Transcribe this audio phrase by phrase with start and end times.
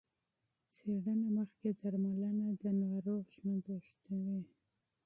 [0.67, 1.05] تشخیص
[1.37, 4.41] مخکې درملنه د ناروغ ژوند اوږدوي.